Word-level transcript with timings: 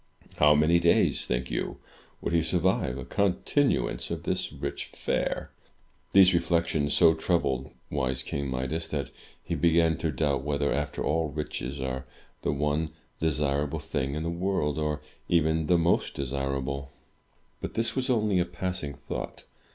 How 0.37 0.55
many 0.55 0.79
days, 0.79 1.27
think 1.27 1.51
you, 1.51 1.77
would 2.21 2.33
he 2.33 2.41
survive 2.41 2.97
a 2.97 3.05
continuance 3.05 4.09
of 4.09 4.23
this 4.23 4.51
rich 4.51 4.85
fare? 4.87 5.51
These 6.11 6.33
reflections 6.33 6.95
so 6.95 7.13
troubled 7.13 7.69
wise 7.91 8.23
King 8.23 8.49
Midas, 8.49 8.87
that 8.87 9.11
he 9.43 9.53
began 9.53 9.97
to 9.97 10.11
doubt 10.11 10.41
whether, 10.43 10.73
after 10.73 11.03
all, 11.03 11.29
riches 11.29 11.79
are 11.79 12.07
the 12.41 12.51
one 12.51 12.89
desirable 13.19 13.77
thing 13.77 14.15
in 14.15 14.23
the 14.23 14.31
world, 14.31 14.79
or 14.79 15.03
even 15.29 15.67
the 15.67 15.77
most 15.77 16.15
desirable. 16.15 16.89
But 17.61 17.75
this 17.75 17.95
was 17.95 18.09
only 18.09 18.39
a 18.39 18.45
passing 18.45 18.95
thought. 18.95 19.45